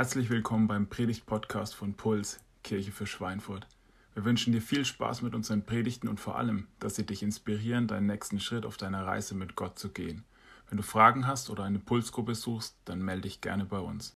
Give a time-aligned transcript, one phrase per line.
[0.00, 3.66] Herzlich willkommen beim Predigt-Podcast von Puls, Kirche für Schweinfurt.
[4.14, 7.86] Wir wünschen dir viel Spaß mit unseren Predigten und vor allem, dass sie dich inspirieren,
[7.86, 10.24] deinen nächsten Schritt auf deiner Reise mit Gott zu gehen.
[10.70, 14.16] Wenn du Fragen hast oder eine Pulsgruppe suchst, dann melde dich gerne bei uns.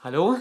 [0.00, 0.38] Hallo,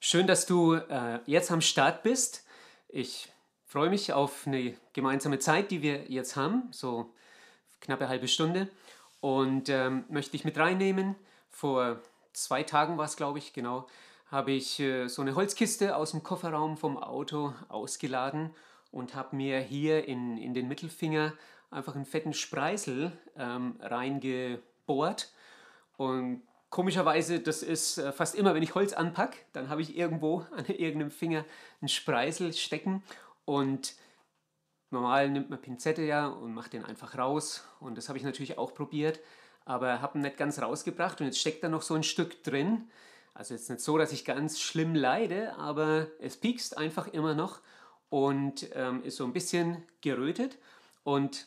[0.00, 2.46] schön, dass du äh, jetzt am Start bist.
[2.88, 3.31] Ich
[3.72, 7.10] freue mich auf eine gemeinsame Zeit, die wir jetzt haben, so
[7.80, 8.68] knappe halbe Stunde.
[9.22, 11.14] Und ähm, möchte ich mit reinnehmen.
[11.48, 11.98] Vor
[12.34, 13.86] zwei Tagen war es, glaube ich, genau,
[14.30, 18.50] habe ich äh, so eine Holzkiste aus dem Kofferraum vom Auto ausgeladen
[18.90, 21.32] und habe mir hier in, in den Mittelfinger
[21.70, 25.32] einfach einen fetten Spreißel ähm, reingebohrt.
[25.96, 30.46] Und komischerweise, das ist äh, fast immer, wenn ich Holz anpacke, dann habe ich irgendwo
[30.56, 31.46] an irgendeinem Finger
[31.80, 33.02] einen Spreißel stecken
[33.44, 33.94] und
[34.90, 37.64] normal nimmt man Pinzette ja und macht den einfach raus.
[37.80, 39.20] Und das habe ich natürlich auch probiert,
[39.64, 41.20] aber habe ihn nicht ganz rausgebracht.
[41.20, 42.90] Und jetzt steckt da noch so ein Stück drin.
[43.34, 47.60] Also jetzt nicht so, dass ich ganz schlimm leide, aber es piekst einfach immer noch
[48.10, 50.58] und ähm, ist so ein bisschen gerötet.
[51.02, 51.46] Und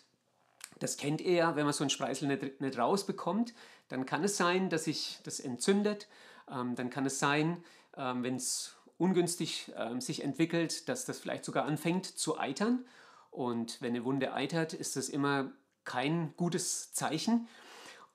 [0.80, 3.54] das kennt ihr ja, wenn man so einen Spreißel nicht, nicht rausbekommt,
[3.88, 6.08] dann kann es sein, dass sich das entzündet.
[6.52, 7.64] Ähm, dann kann es sein,
[7.96, 12.86] ähm, wenn es ungünstig ähm, sich entwickelt, dass das vielleicht sogar anfängt zu eitern.
[13.32, 15.52] Und wenn eine Wunde eitert, ist das immer
[15.84, 17.48] kein gutes Zeichen.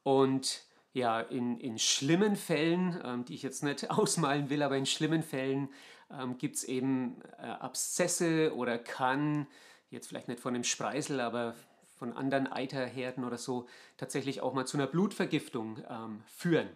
[0.03, 4.87] Und ja, in, in schlimmen Fällen, ähm, die ich jetzt nicht ausmalen will, aber in
[4.87, 5.69] schlimmen Fällen
[6.11, 9.47] ähm, gibt es eben äh, Abszesse oder kann,
[9.91, 11.55] jetzt vielleicht nicht von dem Spreißel, aber
[11.97, 16.69] von anderen Eiterherden oder so, tatsächlich auch mal zu einer Blutvergiftung ähm, führen.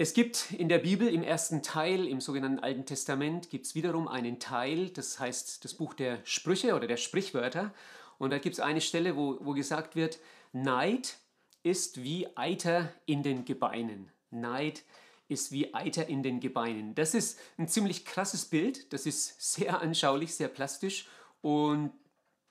[0.00, 4.06] Es gibt in der Bibel im ersten Teil, im sogenannten Alten Testament, gibt es wiederum
[4.06, 7.74] einen Teil, das heißt das Buch der Sprüche oder der Sprichwörter.
[8.16, 10.20] Und da gibt es eine Stelle, wo, wo gesagt wird,
[10.52, 11.16] Neid
[11.64, 14.12] ist wie Eiter in den Gebeinen.
[14.30, 14.84] Neid
[15.26, 16.94] ist wie Eiter in den Gebeinen.
[16.94, 21.08] Das ist ein ziemlich krasses Bild, das ist sehr anschaulich, sehr plastisch
[21.42, 21.90] und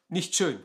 [0.09, 0.59] nicht schön,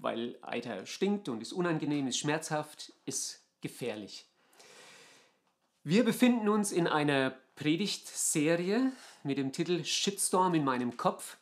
[0.00, 4.26] weil Eiter stinkt und ist unangenehm, ist schmerzhaft, ist gefährlich.
[5.82, 8.92] Wir befinden uns in einer Predigtserie
[9.22, 11.38] mit dem Titel Shitstorm in meinem Kopf.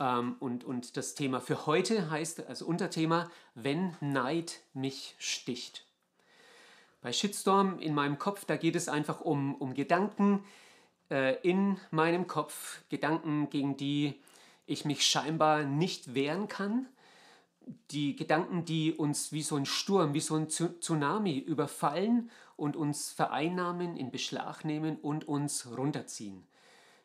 [0.00, 5.84] Ähm, und, und das Thema für heute heißt, also Unterthema, wenn Neid mich sticht.
[7.02, 10.42] Bei Shitstorm in meinem Kopf, da geht es einfach um, um Gedanken
[11.10, 14.14] äh, in meinem Kopf, Gedanken, gegen die
[14.64, 16.86] ich mich scheinbar nicht wehren kann,
[17.90, 23.10] die Gedanken, die uns wie so ein Sturm, wie so ein Tsunami überfallen und uns
[23.10, 26.46] vereinnahmen, in Beschlag nehmen und uns runterziehen.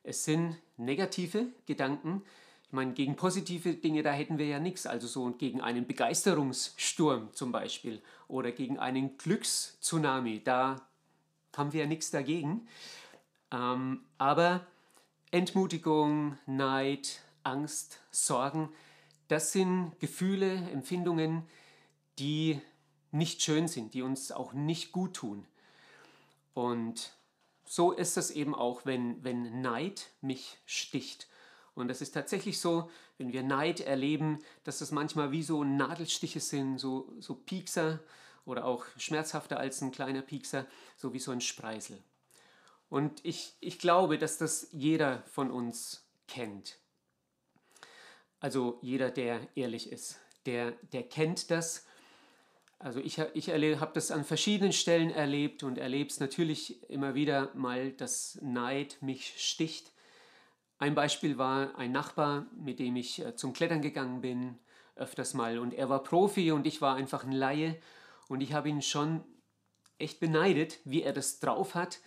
[0.04, 2.24] Es sind negative Gedanken.
[2.66, 4.86] Ich meine, gegen positive Dinge, da hätten wir ja nichts.
[4.86, 10.82] Also so gegen einen Begeisterungssturm zum Beispiel oder gegen einen Glückstsunami, da
[11.56, 12.68] haben wir ja nichts dagegen.
[13.52, 14.66] Ähm, aber
[15.32, 18.70] Entmutigung, Neid, Angst, Sorgen,
[19.28, 21.44] das sind Gefühle, Empfindungen,
[22.20, 22.60] die
[23.14, 25.46] nicht schön sind, die uns auch nicht gut tun.
[26.54, 27.14] Und
[27.66, 31.28] so ist es eben auch, wenn, wenn Neid mich sticht.
[31.76, 36.40] Und das ist tatsächlich so, wenn wir Neid erleben, dass das manchmal wie so Nadelstiche
[36.40, 38.00] sind, so, so Piekser
[38.46, 42.02] oder auch schmerzhafter als ein kleiner Piekser, so wie so ein Spreißel.
[42.90, 46.78] Und ich, ich glaube, dass das jeder von uns kennt.
[48.40, 51.88] Also jeder, der ehrlich ist, der, der kennt das.
[52.80, 57.50] Also ich, ich habe das an verschiedenen Stellen erlebt und erlebe es natürlich immer wieder
[57.56, 59.92] mal, dass Neid mich sticht.
[60.80, 64.60] Ein Beispiel war ein Nachbar, mit dem ich äh, zum Klettern gegangen bin,
[64.96, 65.60] öfters mal.
[65.60, 67.80] Und er war Profi und ich war einfach ein Laie.
[68.28, 69.24] Und ich habe ihn schon
[69.98, 72.00] echt beneidet, wie er das drauf hat.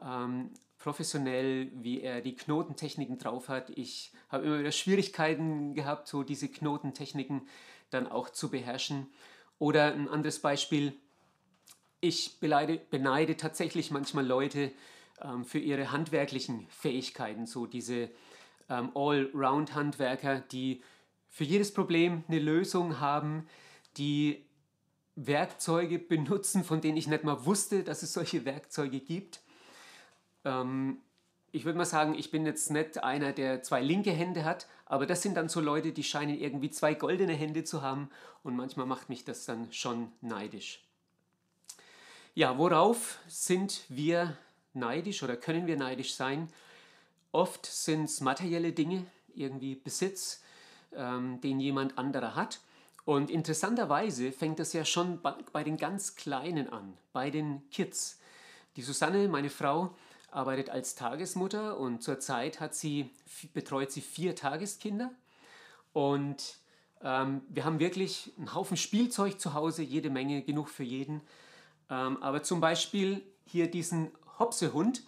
[0.00, 3.70] Ähm, professionell, wie er die Knotentechniken drauf hat.
[3.70, 7.46] Ich habe immer wieder Schwierigkeiten gehabt, so diese Knotentechniken
[7.90, 9.06] dann auch zu beherrschen.
[9.62, 10.92] Oder ein anderes Beispiel,
[12.00, 14.72] ich beneide, beneide tatsächlich manchmal Leute
[15.22, 18.10] ähm, für ihre handwerklichen Fähigkeiten, so diese
[18.68, 20.82] ähm, Allround-Handwerker, die
[21.28, 23.46] für jedes Problem eine Lösung haben,
[23.98, 24.44] die
[25.14, 29.42] Werkzeuge benutzen, von denen ich nicht mal wusste, dass es solche Werkzeuge gibt.
[30.44, 30.98] Ähm,
[31.52, 35.06] ich würde mal sagen, ich bin jetzt nicht einer, der zwei linke Hände hat, aber
[35.06, 38.08] das sind dann so Leute, die scheinen irgendwie zwei goldene Hände zu haben
[38.42, 40.82] und manchmal macht mich das dann schon neidisch.
[42.34, 44.38] Ja, worauf sind wir
[44.72, 46.48] neidisch oder können wir neidisch sein?
[47.30, 49.04] Oft sind es materielle Dinge,
[49.34, 50.42] irgendwie Besitz,
[50.96, 52.60] ähm, den jemand anderer hat.
[53.04, 58.18] Und interessanterweise fängt das ja schon bei, bei den ganz Kleinen an, bei den Kids.
[58.76, 59.94] Die Susanne, meine Frau,
[60.32, 63.10] arbeitet als Tagesmutter und zurzeit hat sie,
[63.52, 65.12] betreut sie vier Tageskinder.
[65.92, 66.58] Und
[67.02, 71.20] ähm, wir haben wirklich einen Haufen Spielzeug zu Hause, jede Menge, genug für jeden.
[71.90, 75.04] Ähm, aber zum Beispiel hier diesen Hopsehund,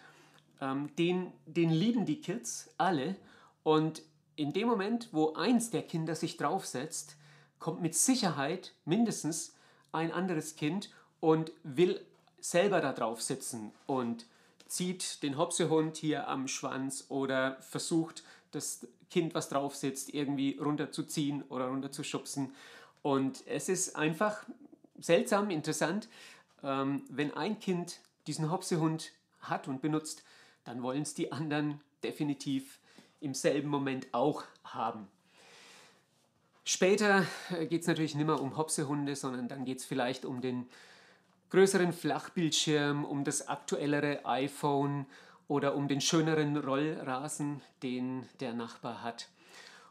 [0.61, 3.17] ähm, den, den lieben die Kids alle.
[3.63, 4.03] Und
[4.37, 7.17] in dem Moment, wo eins der Kinder sich draufsetzt,
[7.59, 9.55] kommt mit Sicherheit mindestens
[9.93, 12.05] ein anderes Kind und will
[12.41, 14.27] selber da drauf sitzen und
[14.67, 21.43] zieht den Hopsehund hier am Schwanz oder versucht, das Kind, was drauf sitzt, irgendwie runterzuziehen
[21.49, 22.55] oder runterzuschubsen.
[23.03, 24.45] Und es ist einfach
[24.99, 26.09] seltsam, interessant,
[26.63, 30.25] ähm, wenn ein Kind diesen Hopsehund hat und benutzt,
[30.65, 32.81] dann wollen es die anderen definitiv
[33.21, 35.09] im selben Moment auch haben.
[36.65, 40.41] Später äh, geht es natürlich nicht mehr um Hopsehunde, sondern dann geht es vielleicht um
[40.41, 40.67] den
[41.55, 45.07] größeren Flachbildschirm, um das aktuellere iPhone
[45.47, 49.29] oder um den schöneren Rollrasen, den der Nachbar hat.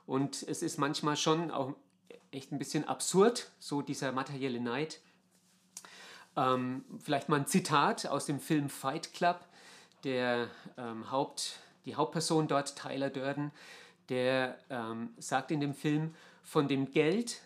[0.05, 1.73] Und es ist manchmal schon auch
[2.31, 4.99] echt ein bisschen absurd, so dieser materielle Neid.
[6.35, 9.39] Ähm, vielleicht mal ein Zitat aus dem Film Fight Club.
[10.03, 13.51] Der ähm, Haupt, die Hauptperson dort, Tyler Durden,
[14.09, 17.39] der ähm, sagt in dem Film, von dem Geld,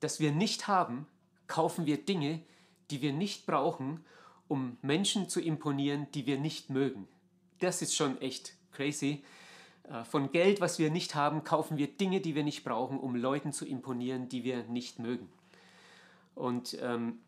[0.00, 1.06] das wir nicht haben,
[1.46, 2.42] kaufen wir Dinge,
[2.90, 4.04] die wir nicht brauchen,
[4.48, 7.08] um Menschen zu imponieren, die wir nicht mögen.
[7.60, 9.24] Das ist schon echt crazy.
[9.84, 13.14] Äh, von Geld, was wir nicht haben, kaufen wir Dinge, die wir nicht brauchen, um
[13.14, 15.28] Leuten zu imponieren, die wir nicht mögen.
[16.34, 17.18] Und ähm,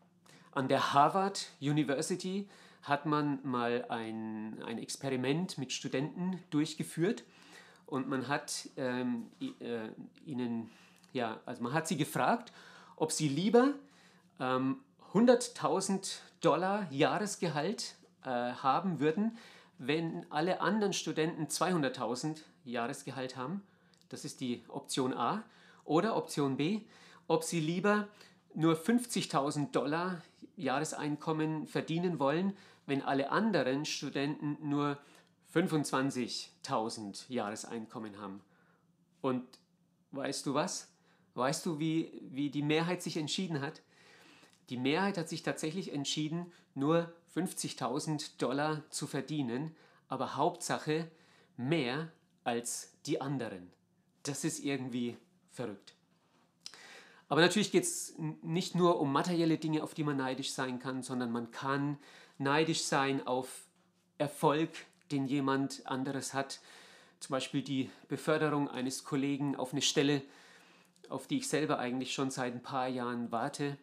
[0.51, 2.47] an der Harvard University
[2.83, 7.23] hat man mal ein, ein Experiment mit Studenten durchgeführt
[7.85, 9.89] und man hat ähm, äh,
[10.25, 10.69] ihnen,
[11.13, 12.51] ja, also man hat sie gefragt,
[12.95, 13.73] ob sie lieber
[14.39, 14.77] ähm,
[15.17, 19.35] 100.000 Dollar Jahresgehalt äh, haben würden,
[19.79, 23.63] wenn alle anderen Studenten 200.000 Jahresgehalt haben.
[24.09, 25.43] Das ist die Option A.
[25.85, 26.81] Oder Option B,
[27.27, 28.07] ob sie lieber
[28.53, 30.21] nur 50.000 Dollar
[30.55, 32.55] Jahreseinkommen verdienen wollen,
[32.85, 34.99] wenn alle anderen Studenten nur
[35.55, 38.41] 25.000 Jahreseinkommen haben.
[39.21, 39.45] Und
[40.11, 40.91] weißt du was?
[41.33, 43.81] Weißt du, wie, wie die Mehrheit sich entschieden hat?
[44.69, 49.75] Die Mehrheit hat sich tatsächlich entschieden, nur 50.000 Dollar zu verdienen,
[50.09, 51.09] aber Hauptsache
[51.55, 52.11] mehr
[52.43, 53.71] als die anderen.
[54.23, 55.17] Das ist irgendwie
[55.51, 55.93] verrückt.
[57.29, 61.03] Aber natürlich geht es nicht nur um materielle Dinge, auf die man neidisch sein kann,
[61.03, 61.97] sondern man kann
[62.37, 63.65] neidisch sein auf
[64.17, 64.69] Erfolg,
[65.11, 66.59] den jemand anderes hat.
[67.19, 70.21] Zum Beispiel die Beförderung eines Kollegen auf eine Stelle,
[71.09, 73.77] auf die ich selber eigentlich schon seit ein paar Jahren warte.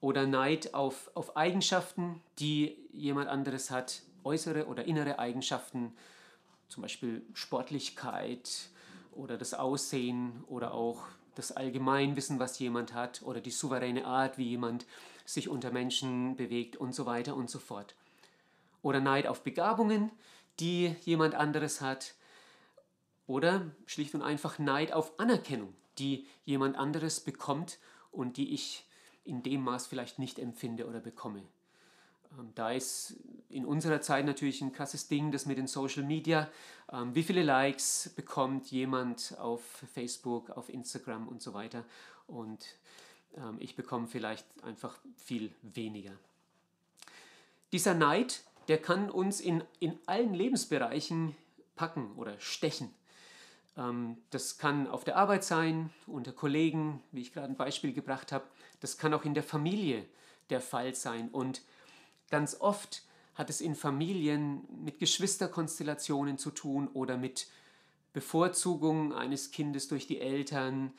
[0.00, 5.92] Oder Neid auf, auf Eigenschaften, die jemand anderes hat, äußere oder innere Eigenschaften,
[6.68, 8.70] zum Beispiel Sportlichkeit
[9.12, 14.48] oder das Aussehen oder auch das Allgemeinwissen, was jemand hat oder die souveräne Art, wie
[14.48, 14.86] jemand
[15.24, 17.94] sich unter Menschen bewegt und so weiter und so fort.
[18.82, 20.10] Oder Neid auf Begabungen,
[20.58, 22.14] die jemand anderes hat.
[23.26, 27.78] Oder schlicht und einfach Neid auf Anerkennung, die jemand anderes bekommt
[28.10, 28.84] und die ich
[29.24, 31.42] in dem Maß vielleicht nicht empfinde oder bekomme.
[32.38, 33.16] Ähm, da ist
[33.48, 36.48] in unserer Zeit natürlich ein krasses Ding, das mit den Social Media.
[36.92, 39.62] Ähm, wie viele Likes bekommt jemand auf
[39.92, 41.84] Facebook, auf Instagram und so weiter?
[42.26, 42.64] Und
[43.36, 46.12] ähm, ich bekomme vielleicht einfach viel weniger.
[47.72, 51.34] Dieser Neid der kann uns in, in allen Lebensbereichen
[51.74, 52.94] packen oder stechen.
[54.30, 58.44] Das kann auf der Arbeit sein, unter Kollegen, wie ich gerade ein Beispiel gebracht habe.
[58.80, 60.04] Das kann auch in der Familie
[60.50, 61.28] der Fall sein.
[61.28, 61.62] Und
[62.30, 63.02] ganz oft
[63.34, 67.46] hat es in Familien mit Geschwisterkonstellationen zu tun oder mit
[68.12, 70.92] Bevorzugung eines Kindes durch die Eltern.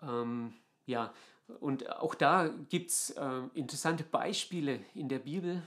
[0.00, 0.54] Ähm,
[0.86, 1.12] ja,
[1.60, 5.62] und auch da gibt es äh, interessante Beispiele in der Bibel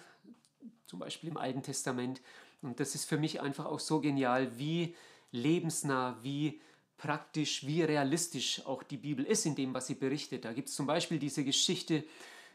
[0.87, 2.21] zum Beispiel im Alten Testament.
[2.61, 4.95] Und das ist für mich einfach auch so genial, wie
[5.31, 6.61] lebensnah, wie
[6.97, 10.45] praktisch, wie realistisch auch die Bibel ist in dem, was sie berichtet.
[10.45, 12.03] Da gibt es zum Beispiel diese Geschichte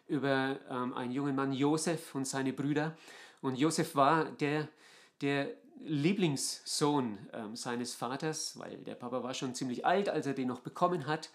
[0.09, 2.97] über ähm, einen jungen Mann, Josef und seine Brüder.
[3.43, 4.69] Und Josef war der,
[5.21, 10.49] der Lieblingssohn ähm, seines Vaters, weil der Papa war schon ziemlich alt, als er den
[10.49, 11.31] noch bekommen hat.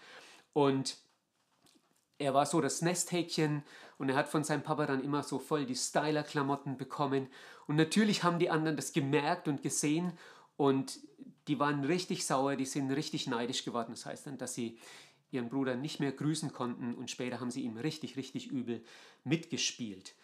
[0.52, 0.98] Und
[2.18, 3.62] er war so das Nesthäkchen
[3.98, 7.28] und er hat von seinem Papa dann immer so voll die Styler-Klamotten bekommen.
[7.66, 10.12] Und natürlich haben die anderen das gemerkt und gesehen
[10.56, 10.98] Und
[11.48, 13.92] die waren richtig sauer, die sind richtig neidisch geworden.
[13.92, 14.78] Das heißt dann, dass sie
[15.30, 18.84] ihren Bruder nicht mehr grüßen konnten und später haben sie ihm richtig, richtig übel
[19.24, 20.14] mitgespielt.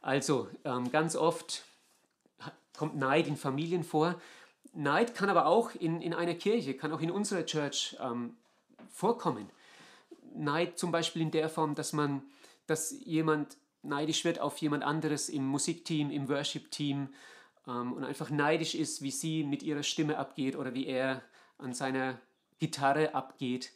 [0.00, 1.64] Also ähm, ganz oft
[2.76, 4.20] kommt Neid in Familien vor.
[4.72, 8.36] Neid kann aber auch in, in einer Kirche, kann auch in unserer Church ähm,
[8.90, 9.50] vorkommen.
[10.34, 12.22] Neid zum Beispiel in der Form, dass man,
[12.66, 17.08] dass jemand neidisch wird auf jemand anderes im Musikteam, im Worship-Team
[17.66, 21.22] ähm, und einfach neidisch ist, wie sie mit ihrer Stimme abgeht oder wie er
[21.58, 22.20] an seiner
[22.58, 23.72] Gitarre abgeht.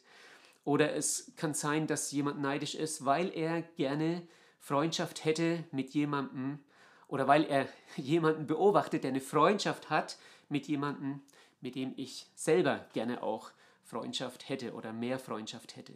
[0.63, 4.21] Oder es kann sein, dass jemand neidisch ist, weil er gerne
[4.59, 6.59] Freundschaft hätte mit jemandem
[7.07, 10.17] oder weil er jemanden beobachtet, der eine Freundschaft hat
[10.49, 11.21] mit jemandem,
[11.61, 13.51] mit dem ich selber gerne auch
[13.83, 15.93] Freundschaft hätte oder mehr Freundschaft hätte.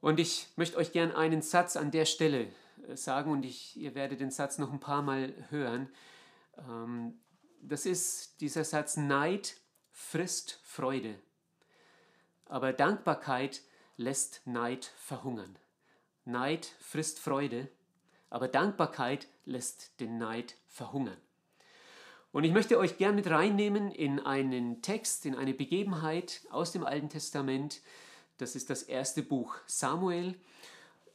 [0.00, 2.48] Und ich möchte euch gern einen Satz an der Stelle
[2.88, 5.88] äh, sagen und ich, ihr werdet den Satz noch ein paar Mal hören.
[6.68, 7.20] Ähm,
[7.62, 9.56] das ist dieser Satz, Neid
[9.92, 11.14] frisst Freude,
[12.46, 13.62] aber Dankbarkeit
[13.96, 15.58] lässt Neid verhungern.
[16.24, 17.68] Neid frisst Freude,
[18.30, 21.18] aber Dankbarkeit lässt den Neid verhungern.
[22.32, 26.84] Und ich möchte euch gern mit reinnehmen in einen Text, in eine Begebenheit aus dem
[26.84, 27.80] Alten Testament.
[28.38, 30.36] Das ist das erste Buch Samuel.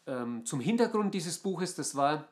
[0.08, 2.28] Ähm, zum Hintergrund dieses Buches, das war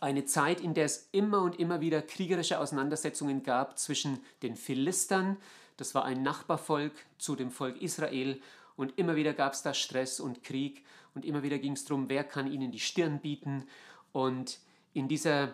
[0.00, 5.36] eine Zeit, in der es immer und immer wieder kriegerische Auseinandersetzungen gab zwischen den Philistern,
[5.76, 8.40] das war ein Nachbarvolk zu dem Volk Israel,
[8.78, 12.08] und immer wieder gab es da Stress und Krieg und immer wieder ging es darum,
[12.08, 13.64] wer kann ihnen die Stirn bieten.
[14.12, 14.60] Und
[14.94, 15.52] in dieser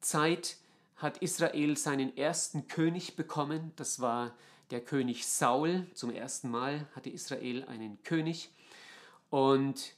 [0.00, 0.56] Zeit
[0.96, 3.70] hat Israel seinen ersten König bekommen.
[3.76, 4.34] Das war
[4.72, 5.86] der König Saul.
[5.94, 8.50] Zum ersten Mal hatte Israel einen König.
[9.30, 9.92] Und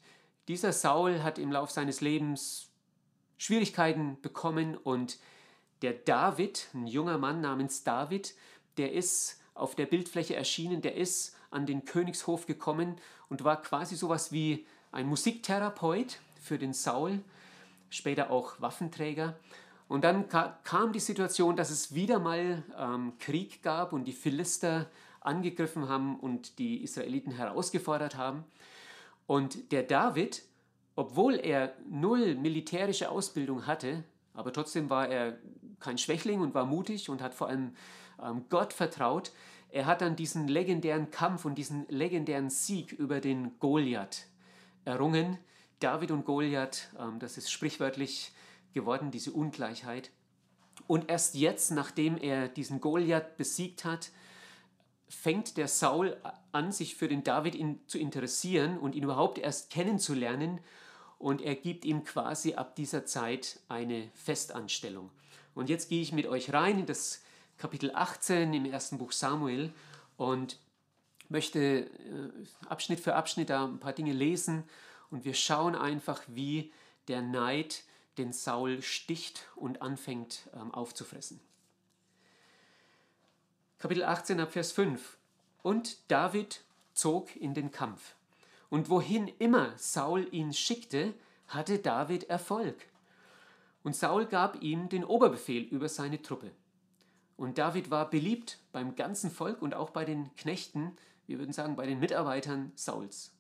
[0.49, 2.66] dieser Saul hat im Lauf seines Lebens
[3.39, 5.19] Schwierigkeiten bekommen und
[5.83, 8.35] der David, ein junger Mann namens David,
[8.77, 12.97] der ist auf der Bildfläche erschienen, der ist an den Königshof gekommen
[13.29, 17.21] und war quasi sowas wie ein Musiktherapeut für den Saul,
[17.91, 19.39] später auch Waffenträger.
[19.89, 24.91] Und dann kam die Situation, dass es wieder mal ähm, Krieg gab und die Philister
[25.21, 28.45] angegriffen haben und die Israeliten herausgefordert haben.
[29.27, 30.43] Und der David,
[30.97, 34.03] obwohl er null militärische Ausbildung hatte,
[34.35, 35.39] aber trotzdem war er
[35.79, 37.75] kein Schwächling und war mutig und hat vor allem
[38.23, 39.31] ähm, Gott vertraut,
[39.71, 44.27] er hat dann diesen legendären Kampf und diesen legendären Sieg über den Goliath
[44.85, 45.39] errungen.
[45.81, 48.33] David und Goliath, ähm, das ist sprichwörtlich
[48.73, 50.11] geworden, diese Ungleichheit.
[50.87, 54.11] Und erst jetzt, nachdem er diesen Goliath besiegt hat,
[55.09, 56.17] fängt der Saul
[56.53, 60.61] an, sich für den David in, zu interessieren und ihn überhaupt erst kennenzulernen.
[61.19, 65.11] Und er gibt ihm quasi ab dieser Zeit eine Festanstellung.
[65.55, 67.23] Und jetzt gehe ich mit euch rein in das
[67.57, 69.73] Kapitel 18 im ersten Buch Samuel
[70.19, 70.59] und
[71.29, 71.89] möchte äh,
[72.69, 74.65] Abschnitt für Abschnitt da ein paar Dinge lesen
[75.11, 76.73] und wir schauen einfach, wie
[77.09, 77.85] der Neid
[78.19, 81.41] den Saul sticht und anfängt ähm, aufzufressen.
[83.79, 85.17] Kapitel 18 ab Vers 5.
[85.63, 86.63] Und David
[86.95, 88.15] zog in den Kampf.
[88.69, 91.15] Und wohin immer Saul ihn schickte,
[91.49, 92.77] hatte David Erfolg.
[93.83, 96.51] Und Saul gab ihm den Oberbefehl über seine Truppe.
[97.37, 100.97] Und David war beliebt beim ganzen Volk und auch bei den Knechten,
[101.27, 103.33] wir würden sagen bei den Mitarbeitern Sauls.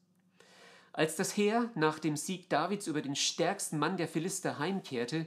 [0.92, 5.26] Als das Heer nach dem Sieg Davids über den stärksten Mann der Philister heimkehrte,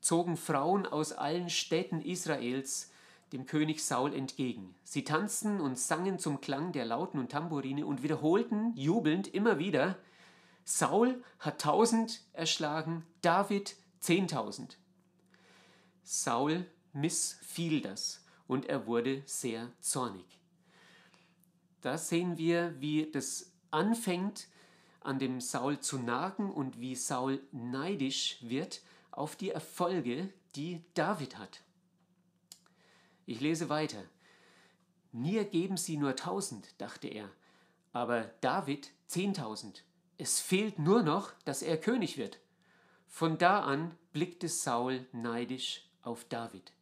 [0.00, 2.90] zogen Frauen aus allen Städten Israels
[3.32, 4.74] dem König Saul entgegen.
[4.82, 9.98] Sie tanzten und sangen zum Klang der Lauten und Tamburine und wiederholten jubelnd immer wieder,
[10.64, 14.78] Saul hat tausend erschlagen, David zehntausend.
[16.02, 20.24] Saul missfiel das und er wurde sehr zornig.
[21.82, 24.48] Da sehen wir, wie das anfängt,
[25.00, 31.38] an dem Saul zu nagen und wie Saul neidisch wird auf die Erfolge, die David
[31.38, 31.62] hat.
[33.30, 34.02] Ich lese weiter.
[35.12, 37.30] Mir geben sie nur tausend, dachte er,
[37.92, 39.84] aber David zehntausend.
[40.18, 42.40] Es fehlt nur noch, dass er König wird.
[43.06, 46.72] Von da an blickte Saul neidisch auf David.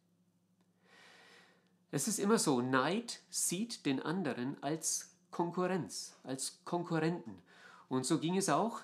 [1.91, 7.43] Es ist immer so, Neid sieht den anderen als Konkurrenz, als Konkurrenten.
[7.89, 8.79] Und so ging es auch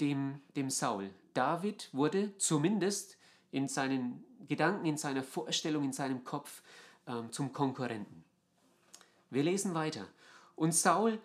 [0.00, 1.10] dem, dem Saul.
[1.34, 3.18] David wurde zumindest
[3.50, 6.62] in seinen Gedanken, in seiner Vorstellung, in seinem Kopf
[7.06, 8.24] ähm, zum Konkurrenten.
[9.30, 10.06] Wir lesen weiter.
[10.56, 11.18] Und Saul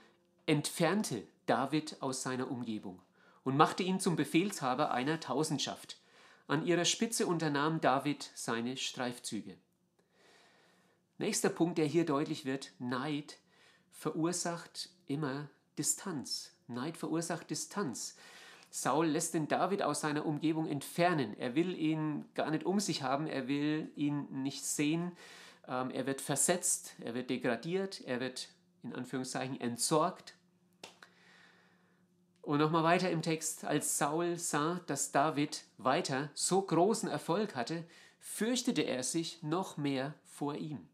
[0.46, 3.02] entfernte David aus seiner Umgebung
[3.44, 5.98] und machte ihn zum Befehlshaber einer Tausendschaft.
[6.48, 9.58] An ihrer Spitze unternahm David seine Streifzüge.
[11.18, 13.38] Nächster Punkt, der hier deutlich wird, Neid
[13.92, 16.54] verursacht immer Distanz.
[16.68, 18.16] Neid verursacht Distanz.
[18.70, 21.36] Saul lässt den David aus seiner Umgebung entfernen.
[21.40, 25.12] Er will ihn gar nicht um sich haben, er will ihn nicht sehen.
[25.68, 28.50] Ähm, er wird versetzt, er wird degradiert, er wird
[28.84, 30.36] in Anführungszeichen entsorgt.
[32.42, 37.84] Und nochmal weiter im Text, als Saul sah, dass David weiter so großen Erfolg hatte,
[38.20, 40.88] fürchtete er sich noch mehr vor ihm.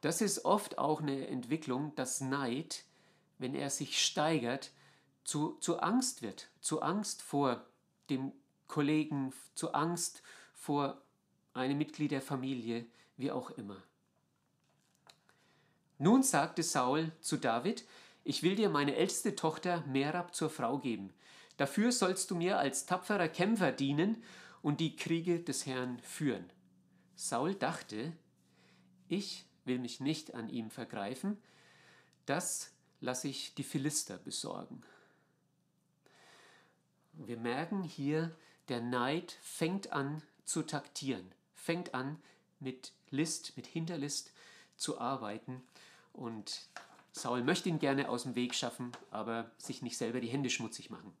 [0.00, 2.84] Das ist oft auch eine Entwicklung, dass Neid,
[3.38, 4.70] wenn er sich steigert,
[5.24, 7.64] zu, zu Angst wird, zu Angst vor
[8.10, 8.32] dem
[8.66, 10.22] Kollegen, zu Angst
[10.54, 11.02] vor
[11.54, 12.86] einem Mitglied der Familie,
[13.18, 13.82] wie auch immer.
[15.98, 17.84] Nun sagte Saul zu David,
[18.24, 21.12] ich will dir meine älteste Tochter Merab zur Frau geben.
[21.56, 24.22] Dafür sollst du mir als tapferer Kämpfer dienen
[24.62, 26.50] und die Kriege des Herrn führen.
[27.16, 28.12] Saul dachte,
[29.08, 31.36] ich will mich nicht an ihm vergreifen,
[32.26, 34.82] das lasse ich die Philister besorgen.
[37.14, 38.36] Wir merken hier,
[38.68, 42.22] der Neid fängt an zu taktieren, fängt an
[42.60, 44.32] mit List, mit Hinterlist
[44.76, 45.62] zu arbeiten
[46.12, 46.68] und
[47.12, 50.90] Saul möchte ihn gerne aus dem Weg schaffen, aber sich nicht selber die Hände schmutzig
[50.90, 51.12] machen.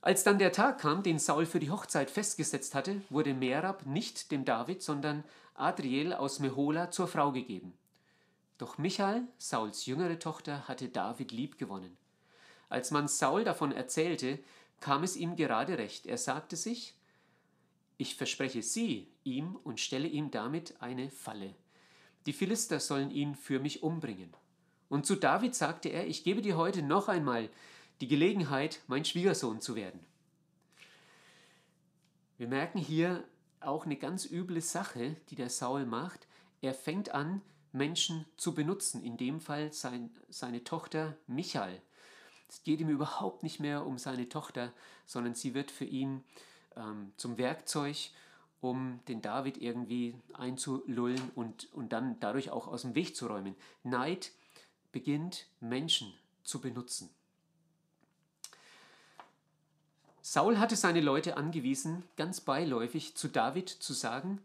[0.00, 4.30] Als dann der Tag kam, den Saul für die Hochzeit festgesetzt hatte, wurde Merab nicht
[4.30, 5.24] dem David, sondern
[5.54, 7.72] Adriel aus Mehola zur Frau gegeben.
[8.58, 11.96] Doch Michael, Sauls jüngere Tochter, hatte David liebgewonnen.
[12.68, 14.38] Als man Saul davon erzählte,
[14.80, 16.06] kam es ihm gerade recht.
[16.06, 16.94] Er sagte sich,
[17.98, 21.54] ich verspreche sie ihm und stelle ihm damit eine Falle.
[22.26, 24.34] Die Philister sollen ihn für mich umbringen.
[24.88, 27.48] Und zu David sagte er, ich gebe dir heute noch einmal
[28.00, 30.00] die Gelegenheit, mein Schwiegersohn zu werden.
[32.36, 33.24] Wir merken hier
[33.60, 36.26] auch eine ganz üble Sache, die der Saul macht.
[36.60, 37.40] Er fängt an,
[37.72, 41.80] Menschen zu benutzen, in dem Fall sein, seine Tochter Michael.
[42.48, 44.72] Es geht ihm überhaupt nicht mehr um seine Tochter,
[45.04, 46.22] sondern sie wird für ihn
[46.76, 48.10] ähm, zum Werkzeug,
[48.60, 53.54] um den David irgendwie einzulullen und, und dann dadurch auch aus dem Weg zu räumen.
[53.82, 54.32] Neid
[54.92, 56.12] beginnt Menschen
[56.42, 57.10] zu benutzen.
[60.22, 64.40] Saul hatte seine Leute angewiesen, ganz beiläufig zu David zu sagen,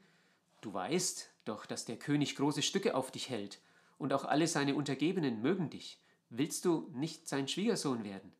[0.62, 3.60] du weißt doch, dass der König große Stücke auf dich hält,
[3.98, 6.00] und auch alle seine Untergebenen mögen dich.
[6.30, 8.32] Willst du nicht sein Schwiegersohn werden?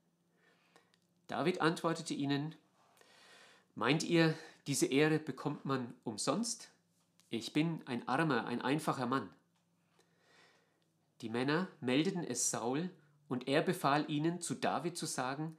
[1.28, 2.56] David antwortete ihnen,
[3.76, 4.34] Meint ihr,
[4.68, 6.70] diese Ehre bekommt man umsonst?
[7.30, 9.30] Ich bin ein armer, ein einfacher Mann.
[11.22, 12.90] Die Männer meldeten es Saul,
[13.32, 15.58] und er befahl ihnen, zu David zu sagen,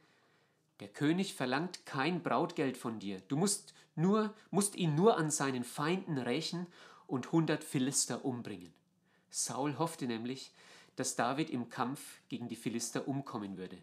[0.81, 3.23] der König verlangt kein Brautgeld von dir.
[3.29, 6.67] Du musst, nur, musst ihn nur an seinen Feinden rächen
[7.07, 8.75] und hundert Philister umbringen.
[9.31, 10.53] Saul hoffte nämlich,
[10.97, 13.79] dass David im Kampf gegen die Philister umkommen würde.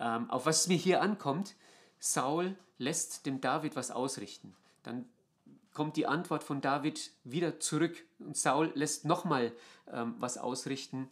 [0.00, 1.54] Ähm, auf was es mir hier ankommt,
[1.98, 4.54] Saul lässt dem David was ausrichten.
[4.82, 5.06] Dann
[5.72, 9.52] kommt die Antwort von David wieder zurück und Saul lässt nochmal
[9.92, 11.08] ähm, was ausrichten.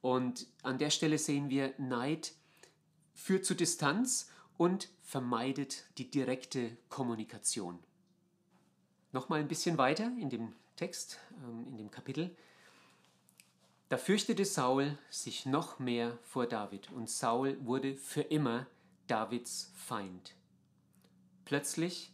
[0.00, 2.32] Und an der Stelle sehen wir, Neid
[3.14, 7.78] führt zu Distanz und vermeidet die direkte Kommunikation.
[9.12, 12.34] Nochmal ein bisschen weiter in dem Text, ähm, in dem Kapitel.
[13.88, 18.66] Da fürchtete Saul sich noch mehr vor David und Saul wurde für immer
[19.08, 20.34] Davids Feind.
[21.46, 22.12] Plötzlich,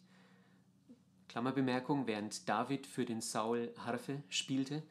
[1.29, 4.83] Klammerbemerkung, während David für den Saul Harfe spielte,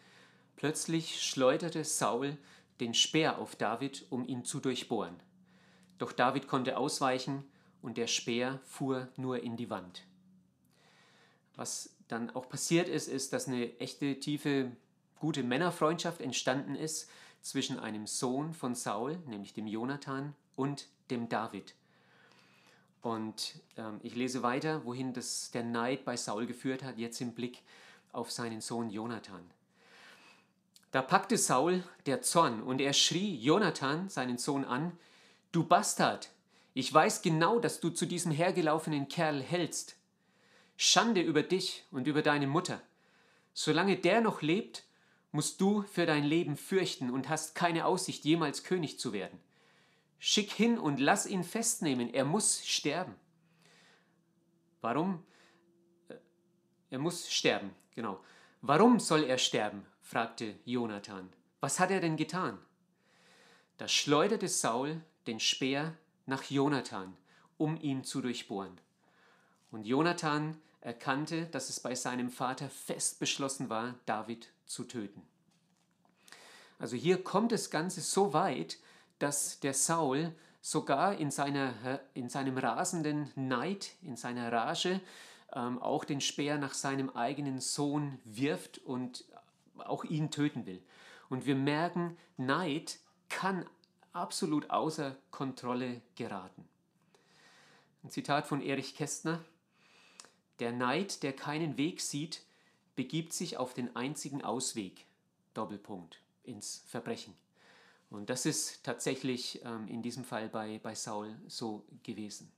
[0.58, 2.38] plötzlich schleuderte Saul
[2.82, 5.16] den Speer auf David, um ihn zu durchbohren.
[5.98, 7.46] Doch David konnte ausweichen
[7.82, 10.04] und der Speer fuhr nur in die Wand.
[11.56, 14.76] Was dann auch passiert ist, ist, dass eine echte tiefe
[15.20, 17.10] gute Männerfreundschaft entstanden ist
[17.42, 21.76] zwischen einem Sohn von Saul, nämlich dem Jonathan, und dem David.
[23.04, 27.34] Und ähm, ich lese weiter, wohin das, der Neid bei Saul geführt hat, jetzt im
[27.34, 27.62] Blick
[28.14, 29.44] auf seinen Sohn Jonathan.
[30.92, 34.98] Da packte Saul der Zorn und er schrie Jonathan, seinen Sohn, an:
[35.52, 36.30] Du Bastard,
[36.74, 39.98] ich weiß genau, dass du zu diesem hergelaufenen Kerl hältst.
[40.78, 42.82] Schande über dich und über deine Mutter.
[43.54, 44.86] Solange der noch lebt,
[45.34, 49.40] musst du für dein Leben fürchten und hast keine Aussicht, jemals König zu werden.
[50.26, 53.14] Schick hin und lass ihn festnehmen, er muss sterben.
[54.80, 55.22] Warum?
[56.08, 56.16] Äh,
[56.92, 58.24] er muss sterben, genau.
[58.62, 59.86] Warum soll er sterben?
[60.00, 61.30] fragte Jonathan.
[61.60, 62.58] Was hat er denn getan?
[63.76, 67.18] Da schleuderte Saul den Speer nach Jonathan,
[67.58, 68.80] um ihn zu durchbohren.
[69.72, 75.22] Und Jonathan erkannte, dass es bei seinem Vater fest beschlossen war, David zu töten.
[76.80, 78.78] Also hier kommt das Ganze so weit,
[79.24, 85.00] dass der Saul sogar in, seiner, in seinem rasenden Neid, in seiner Rage,
[85.54, 89.24] ähm, auch den Speer nach seinem eigenen Sohn wirft und
[89.78, 90.84] auch ihn töten will.
[91.30, 93.66] Und wir merken, Neid kann
[94.12, 96.68] absolut außer Kontrolle geraten.
[98.04, 99.40] Ein Zitat von Erich Kästner.
[100.60, 102.44] Der Neid, der keinen Weg sieht,
[102.98, 105.06] begibt sich auf den einzigen Ausweg,
[105.54, 107.34] Doppelpunkt, ins Verbrechen.
[108.14, 112.52] Und das ist tatsächlich ähm, in diesem Fall bei, bei Saul so gewesen.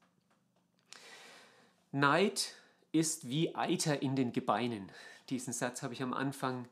[1.94, 2.54] Neid
[2.92, 4.92] ist wie Eiter in den Gebeinen.
[5.30, 6.68] Diesen Satz habe ich am Anfang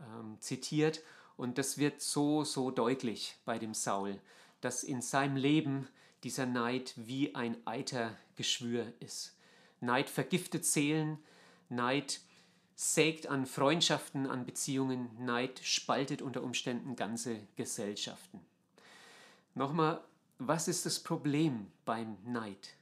[0.00, 1.02] ähm, zitiert
[1.36, 4.18] und das wird so, so deutlich bei dem Saul,
[4.62, 5.86] dass in seinem Leben
[6.22, 9.36] dieser Neid wie ein Eitergeschwür ist.
[9.80, 11.18] Neid vergiftet Seelen,
[11.68, 12.20] Neid
[12.76, 18.40] sägt an Freundschaften, an Beziehungen, Neid spaltet unter Umständen ganze Gesellschaften.
[19.54, 20.02] Nochmal,
[20.38, 22.74] was ist das Problem beim Neid?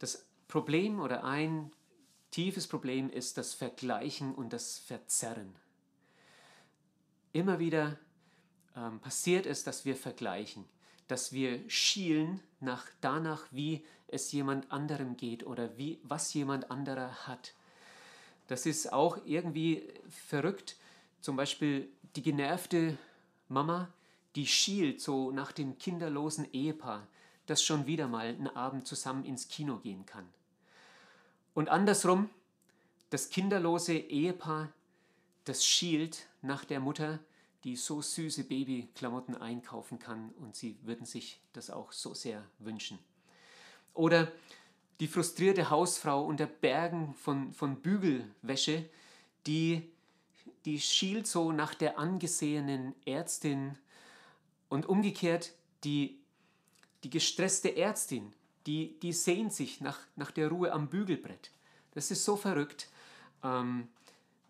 [0.00, 1.70] Das Problem oder ein
[2.30, 5.54] tiefes Problem ist das Vergleichen und das Verzerren.
[7.32, 7.98] Immer wieder
[8.76, 10.64] ähm, passiert es, dass wir vergleichen,
[11.06, 17.26] dass wir schielen nach danach, wie es jemand anderem geht oder wie, was jemand anderer
[17.26, 17.54] hat.
[18.52, 20.76] Das ist auch irgendwie verrückt.
[21.22, 22.98] Zum Beispiel die genervte
[23.48, 23.88] Mama,
[24.36, 27.08] die schielt so nach dem kinderlosen Ehepaar,
[27.46, 30.28] das schon wieder mal einen Abend zusammen ins Kino gehen kann.
[31.54, 32.28] Und andersrum,
[33.08, 34.70] das kinderlose Ehepaar,
[35.44, 37.20] das schielt nach der Mutter,
[37.64, 42.98] die so süße Babyklamotten einkaufen kann und sie würden sich das auch so sehr wünschen.
[43.94, 44.30] Oder
[45.00, 48.88] die frustrierte Hausfrau unter Bergen von, von Bügelwäsche,
[49.46, 49.90] die,
[50.64, 53.78] die schielt so nach der angesehenen Ärztin
[54.68, 55.52] und umgekehrt
[55.84, 56.18] die,
[57.04, 58.32] die gestresste Ärztin,
[58.66, 61.50] die, die sehnt sich nach, nach der Ruhe am Bügelbrett.
[61.94, 62.88] Das ist so verrückt.
[63.42, 63.88] Ähm,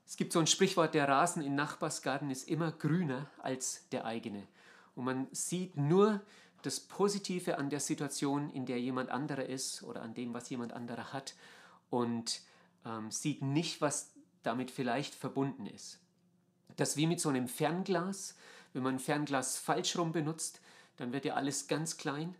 [0.06, 4.46] es gibt so ein Sprichwort, der Rasen im Nachbarsgarten ist immer grüner als der eigene.
[4.94, 6.20] Und man sieht nur
[6.62, 10.72] das Positive an der Situation, in der jemand anderer ist oder an dem, was jemand
[10.72, 11.34] anderer hat
[11.90, 12.40] und
[12.86, 16.00] ähm, sieht nicht, was damit vielleicht verbunden ist.
[16.76, 18.36] Das ist wie mit so einem Fernglas.
[18.72, 20.60] Wenn man ein Fernglas falsch rum benutzt,
[20.96, 22.34] dann wird ja alles ganz klein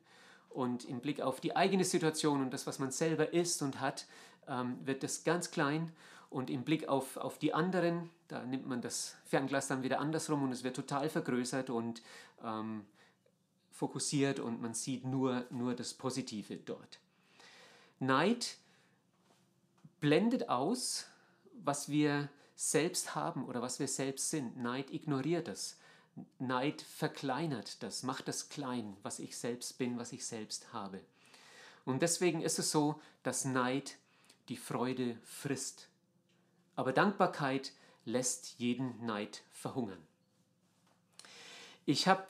[0.49, 4.07] und im Blick auf die eigene Situation und das, was man selber ist und hat,
[4.49, 5.93] ähm, wird das ganz klein
[6.31, 10.43] und im Blick auf, auf die anderen, da nimmt man das Fernglas dann wieder andersrum
[10.43, 12.03] und es wird total vergrößert und
[12.45, 12.85] ähm,
[13.83, 17.01] fokussiert und man sieht nur, nur das Positive dort.
[17.99, 18.57] Neid
[19.99, 21.07] blendet aus,
[21.65, 24.57] was wir selbst haben oder was wir selbst sind.
[24.57, 25.81] Neid ignoriert das.
[26.39, 31.01] Neid verkleinert das, macht das klein, was ich selbst bin, was ich selbst habe.
[31.85, 33.97] Und deswegen ist es so, dass Neid
[34.49, 35.89] die Freude frisst.
[36.77, 37.73] Aber Dankbarkeit
[38.05, 40.07] lässt jeden Neid verhungern.
[41.85, 42.25] Ich habe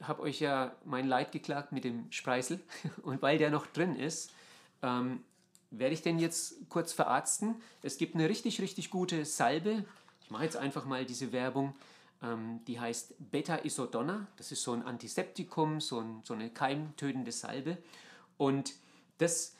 [0.00, 2.60] hab euch ja mein Leid geklagt mit dem Spreisel
[3.02, 4.32] und weil der noch drin ist,
[4.82, 5.22] ähm,
[5.70, 7.56] werde ich den jetzt kurz verarzten.
[7.82, 9.84] Es gibt eine richtig, richtig gute Salbe.
[10.22, 11.74] Ich mache jetzt einfach mal diese Werbung.
[12.22, 14.26] Ähm, die heißt Beta-Isodonna.
[14.36, 17.78] Das ist so ein Antiseptikum, so, ein, so eine keimtötende Salbe.
[18.36, 18.74] Und
[19.18, 19.56] das,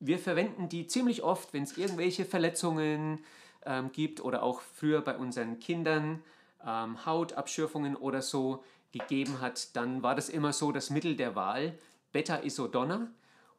[0.00, 3.20] wir verwenden die ziemlich oft, wenn es irgendwelche Verletzungen
[3.66, 6.22] ähm, gibt oder auch früher bei unseren Kindern
[6.66, 11.78] ähm, Hautabschürfungen oder so gegeben hat, dann war das immer so das Mittel der Wahl,
[12.12, 13.08] Beta-Isodonna.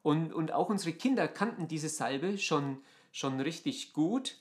[0.04, 2.80] Und, und auch unsere Kinder kannten diese Salbe schon,
[3.12, 4.38] schon richtig gut.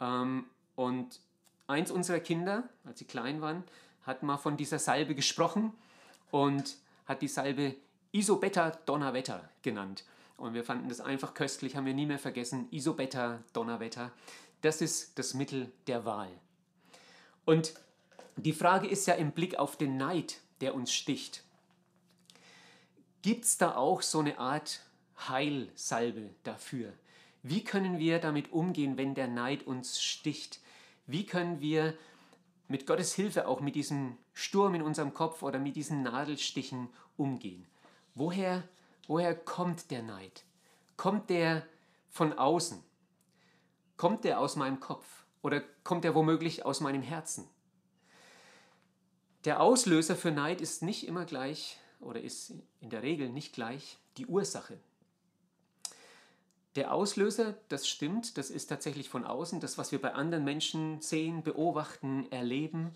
[0.00, 1.20] Ähm, und
[1.66, 3.64] eins unserer Kinder, als sie klein waren,
[4.02, 5.72] hat mal von dieser Salbe gesprochen
[6.30, 7.76] und hat die Salbe
[8.12, 10.04] Isobeta Donnerwetter genannt.
[10.36, 12.68] Und wir fanden das einfach köstlich, haben wir nie mehr vergessen.
[12.70, 14.12] Isobeta Donnerwetter,
[14.60, 16.30] das ist das Mittel der Wahl.
[17.44, 17.74] Und
[18.36, 21.42] die Frage ist ja im Blick auf den Neid, der uns sticht.
[23.22, 24.82] Gibt es da auch so eine Art
[25.28, 26.92] Heilsalbe dafür?
[27.42, 30.60] Wie können wir damit umgehen, wenn der Neid uns sticht?
[31.06, 31.96] Wie können wir
[32.68, 37.66] mit Gottes Hilfe auch mit diesem Sturm in unserem Kopf oder mit diesen Nadelstichen umgehen?
[38.14, 38.64] Woher,
[39.06, 40.44] woher kommt der Neid?
[40.96, 41.66] Kommt der
[42.10, 42.82] von außen?
[43.96, 45.24] Kommt der aus meinem Kopf?
[45.42, 47.48] Oder kommt der womöglich aus meinem Herzen?
[49.44, 53.98] Der Auslöser für Neid ist nicht immer gleich oder ist in der Regel nicht gleich
[54.16, 54.78] die Ursache.
[56.74, 61.00] Der Auslöser, das stimmt, das ist tatsächlich von außen, das, was wir bei anderen Menschen
[61.00, 62.94] sehen, beobachten, erleben.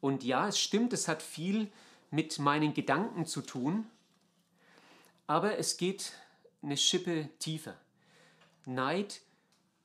[0.00, 1.70] Und ja, es stimmt, es hat viel
[2.10, 3.86] mit meinen Gedanken zu tun,
[5.26, 6.12] aber es geht
[6.62, 7.76] eine Schippe tiefer.
[8.66, 9.22] Neid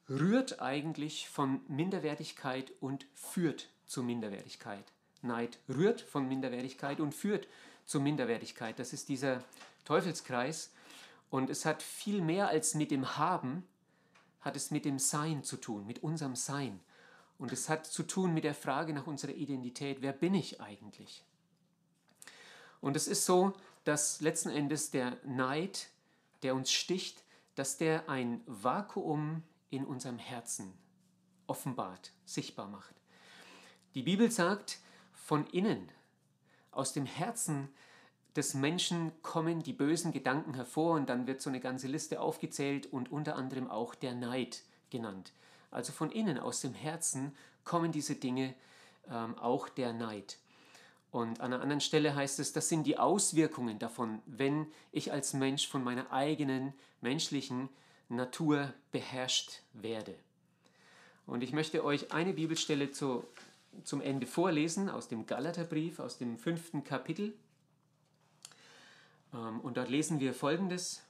[0.09, 4.85] rührt eigentlich von Minderwertigkeit und führt zu Minderwertigkeit.
[5.21, 7.47] Neid rührt von Minderwertigkeit und führt
[7.85, 8.79] zu Minderwertigkeit.
[8.79, 9.43] Das ist dieser
[9.85, 10.71] Teufelskreis.
[11.29, 13.67] Und es hat viel mehr als mit dem Haben,
[14.41, 16.79] hat es mit dem Sein zu tun, mit unserem Sein.
[17.37, 21.23] Und es hat zu tun mit der Frage nach unserer Identität, wer bin ich eigentlich?
[22.81, 23.53] Und es ist so,
[23.83, 25.87] dass letzten Endes der Neid,
[26.43, 27.23] der uns sticht,
[27.55, 30.73] dass der ein Vakuum in unserem Herzen
[31.47, 32.95] offenbart, sichtbar macht.
[33.95, 34.79] Die Bibel sagt,
[35.29, 35.91] von innen,
[36.71, 37.69] aus dem Herzen
[38.35, 42.91] des Menschen kommen die bösen Gedanken hervor und dann wird so eine ganze Liste aufgezählt
[42.91, 45.31] und unter anderem auch der Neid genannt.
[45.69, 48.55] Also von innen, aus dem Herzen kommen diese Dinge,
[49.07, 50.39] ähm, auch der Neid.
[51.11, 55.33] Und an einer anderen Stelle heißt es, das sind die Auswirkungen davon, wenn ich als
[55.33, 57.69] Mensch von meiner eigenen menschlichen
[58.07, 60.15] Natur beherrscht werde.
[61.27, 63.23] Und ich möchte euch eine Bibelstelle zu,
[63.83, 67.33] zum Ende vorlesen aus dem Galaterbrief, aus dem fünften Kapitel.
[69.33, 71.03] Ähm, und dort lesen wir Folgendes.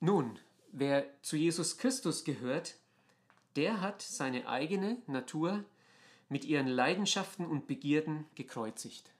[0.00, 0.38] Nun,
[0.72, 2.76] wer zu Jesus Christus gehört,
[3.56, 5.64] der hat seine eigene Natur
[6.28, 9.10] mit ihren Leidenschaften und Begierden gekreuzigt.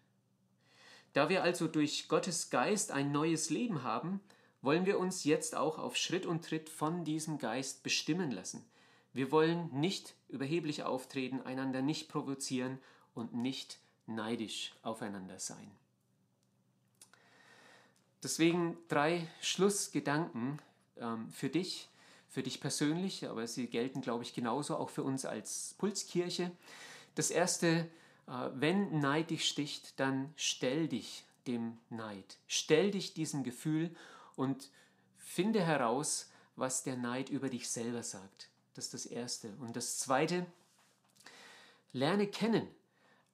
[1.13, 4.21] Da wir also durch Gottes Geist ein neues Leben haben,
[4.61, 8.67] wollen wir uns jetzt auch auf Schritt und Tritt von diesem Geist bestimmen lassen.
[9.13, 12.79] Wir wollen nicht überheblich auftreten, einander nicht provozieren
[13.15, 15.71] und nicht neidisch aufeinander sein.
[18.23, 20.59] Deswegen drei Schlussgedanken
[20.97, 21.89] ähm, für dich,
[22.29, 26.51] für dich persönlich, aber sie gelten, glaube ich, genauso auch für uns als Pulskirche.
[27.15, 27.89] Das erste,
[28.27, 32.39] äh, wenn Neid dich sticht, dann stell dich dem Neid.
[32.49, 33.95] Stell dich diesem Gefühl
[34.35, 34.71] und
[35.19, 38.49] finde heraus, was der Neid über dich selber sagt.
[38.77, 39.53] Das ist das Erste.
[39.61, 40.47] Und das Zweite,
[41.93, 42.69] lerne kennen,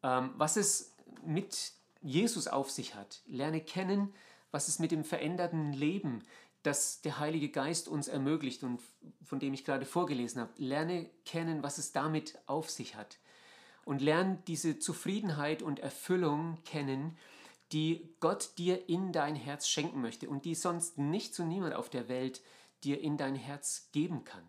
[0.03, 3.23] ähm, was es mit Jesus auf sich hat.
[3.27, 4.15] Lerne kennen,
[4.53, 6.23] was es mit dem veränderten Leben,
[6.63, 8.81] das der Heilige Geist uns ermöglicht und
[9.25, 10.53] von dem ich gerade vorgelesen habe.
[10.59, 13.19] Lerne kennen, was es damit auf sich hat.
[13.85, 17.17] Und lerne diese Zufriedenheit und Erfüllung kennen,
[17.73, 21.91] die Gott dir in dein Herz schenken möchte und die sonst nicht zu niemand auf
[21.91, 22.43] der Welt
[22.85, 24.45] dir in dein Herz geben kann.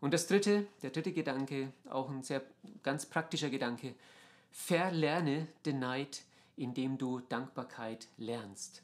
[0.00, 2.42] Und das dritte, der dritte Gedanke, auch ein sehr
[2.82, 3.94] ganz praktischer Gedanke,
[4.50, 6.22] verlerne den Neid,
[6.56, 8.82] indem du Dankbarkeit lernst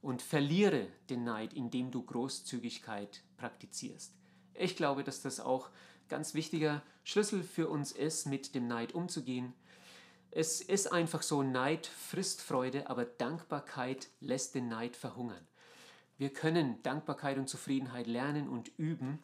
[0.00, 4.12] und verliere den Neid, indem du Großzügigkeit praktizierst.
[4.54, 5.70] Ich glaube, dass das auch
[6.08, 9.52] ganz wichtiger Schlüssel für uns ist, mit dem Neid umzugehen.
[10.30, 15.46] Es ist einfach so, Neid frisst Freude, aber Dankbarkeit lässt den Neid verhungern.
[16.16, 19.22] Wir können Dankbarkeit und Zufriedenheit lernen und üben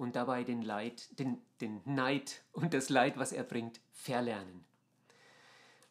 [0.00, 4.64] und dabei den, Leid, den, den Neid und das Leid, was er bringt, verlernen.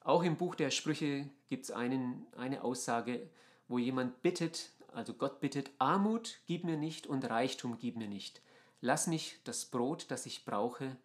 [0.03, 3.29] Auch im Buch der Sprüche gibt es eine Aussage,
[3.67, 8.41] wo jemand bittet, also Gott bittet, Armut gib mir nicht und Reichtum gib mir nicht.
[8.81, 10.97] Lass mich das Brot, das ich brauche,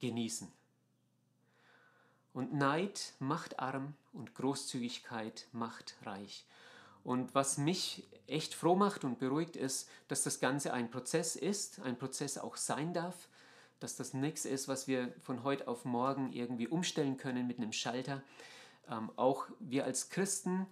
[0.00, 0.50] genießen.
[2.32, 6.46] Und Neid macht arm und Großzügigkeit macht reich.
[7.04, 11.80] Und was mich echt froh macht und beruhigt ist, dass das Ganze ein Prozess ist,
[11.80, 13.28] ein Prozess auch sein darf,
[13.80, 17.72] dass das nichts ist, was wir von heute auf morgen irgendwie umstellen können mit einem
[17.72, 18.22] Schalter.
[18.90, 20.66] Ähm, auch wir als Christen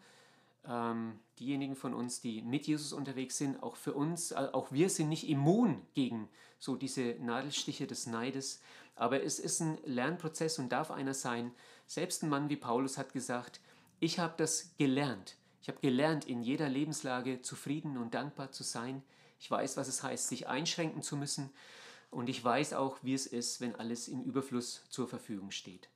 [0.69, 4.89] ähm, diejenigen von uns, die mit Jesus unterwegs sind, auch für uns, äh, auch wir
[4.89, 8.61] sind nicht immun gegen so diese Nadelstiche des Neides,
[8.97, 11.53] aber es ist ein Lernprozess und darf einer sein.
[11.87, 13.61] Selbst ein Mann wie Paulus hat gesagt,
[14.01, 15.37] ich habe das gelernt.
[15.67, 19.03] Ich habe gelernt, in jeder Lebenslage zufrieden und dankbar zu sein.
[19.41, 21.51] Ich weiß, was es heißt, sich einschränken zu müssen.
[22.13, 25.89] Und ich weiß auch, wie es ist, wenn alles im Überfluss zur Verfügung steht.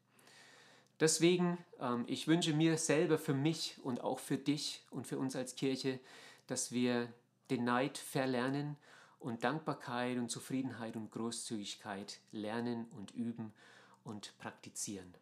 [0.99, 5.37] Deswegen, ähm, ich wünsche mir selber für mich und auch für dich und für uns
[5.37, 6.01] als Kirche,
[6.49, 7.07] dass wir
[7.49, 8.77] den Neid verlernen
[9.21, 13.53] und Dankbarkeit und Zufriedenheit und Großzügigkeit lernen und üben
[14.03, 15.15] und praktizieren.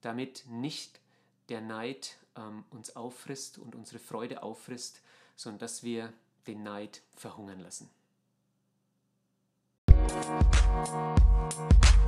[0.00, 1.01] Damit nicht
[1.48, 5.02] der Neid ähm, uns auffrisst und unsere Freude auffrisst,
[5.36, 6.12] sondern dass wir
[6.46, 7.90] den Neid verhungern lassen.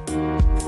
[0.09, 0.65] Musik